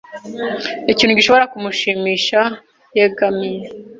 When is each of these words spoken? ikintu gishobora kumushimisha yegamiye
ikintu 0.91 1.17
gishobora 1.19 1.49
kumushimisha 1.53 2.41
yegamiye 2.97 3.65